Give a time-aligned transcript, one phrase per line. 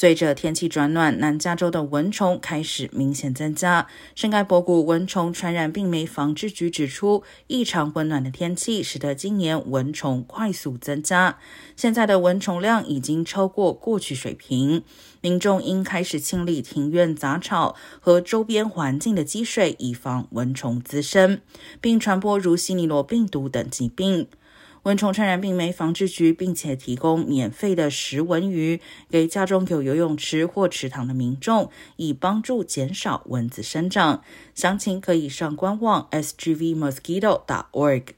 [0.00, 3.88] 随着天气转暖，南加州的蚊虫开始明显增加。
[4.14, 11.38] 圣盖博谷蚊虫传染病媒防治局指出，异常温暖的天气使得今年蚊虫快速增加。
[11.74, 14.84] 现在的蚊虫量已经超过过去水平，
[15.20, 21.40] 民众应开始清理庭院杂草和周边环境的积水，以防蚊虫滋生，
[21.80, 24.28] 并传播如西尼罗病毒等疾病。
[24.84, 34.22] 蚊虫传染病没防治局并且提供免费的食蚊鱼给家中有游泳池或池塘的民众，以帮助减少蚊子生长。
[34.54, 38.17] 详情可以上官网 sgvmosquito.org。